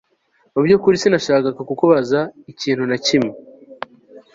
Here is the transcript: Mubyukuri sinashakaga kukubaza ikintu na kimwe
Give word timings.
Mubyukuri 0.53 1.01
sinashakaga 1.01 1.49
kukubaza 1.69 2.19
ikintu 2.51 2.83
na 2.89 2.97
kimwe 3.05 3.33